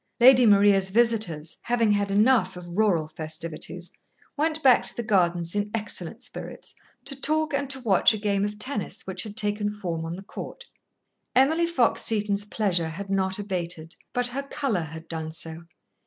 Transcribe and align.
Lady 0.19 0.47
Maria's 0.47 0.89
visitors, 0.89 1.57
having 1.61 1.91
had 1.91 2.09
enough 2.09 2.57
of 2.57 2.75
rural 2.75 3.07
festivities, 3.07 3.91
went 4.35 4.63
back 4.63 4.83
to 4.83 4.95
the 4.95 5.03
gardens 5.03 5.53
in 5.53 5.69
excellent 5.75 6.23
spirits, 6.23 6.73
to 7.05 7.15
talk 7.15 7.53
and 7.53 7.69
to 7.69 7.79
watch 7.81 8.11
a 8.11 8.17
game 8.17 8.43
of 8.43 8.57
tennis 8.57 9.05
which 9.05 9.21
had 9.21 9.37
taken 9.37 9.69
form 9.69 10.03
on 10.03 10.15
the 10.15 10.23
court. 10.23 10.65
Emily 11.35 11.67
Fox 11.67 12.01
Seton's 12.01 12.45
pleasure 12.45 12.89
had 12.89 13.11
not 13.11 13.37
abated, 13.37 13.95
but 14.11 14.25
her 14.25 14.41
colour 14.41 14.81
had 14.89 15.07
done 15.07 15.31
so. 15.31 15.65